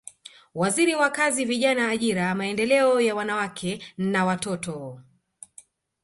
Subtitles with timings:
[0.53, 5.01] Waziri wa Kazi Vijana Ajira Maendeleo ya Wanawake na Watoto